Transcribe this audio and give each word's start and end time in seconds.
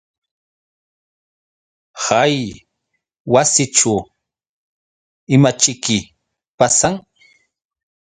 Hay 2.05 2.35
wasićhu 3.33 3.93
¿imaćhiki 5.35 5.97
pasan? 6.57 6.95